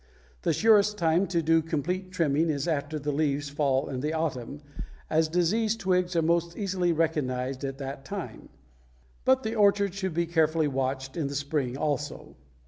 [0.41, 4.61] The surest time to do complete trimming is after the leaves fall in the autumn,
[5.11, 8.49] as diseased twigs are most easily recognized at that time,
[9.25, 12.35] but the orchard should be carefully watched in the spring also.